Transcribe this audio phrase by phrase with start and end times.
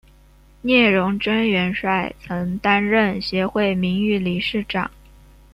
[0.63, 4.89] 聂荣臻元帅曾担任协会名誉理事长。